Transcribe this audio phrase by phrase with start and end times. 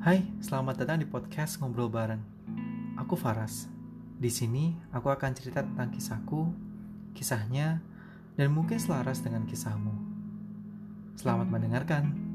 [0.00, 2.24] Hai, selamat datang di podcast Ngobrol Bareng.
[2.96, 3.68] Aku Faras.
[4.16, 6.56] Di sini aku akan cerita tentang kisahku,
[7.12, 7.84] kisahnya,
[8.32, 9.92] dan mungkin selaras dengan kisahmu.
[11.20, 12.29] Selamat mendengarkan.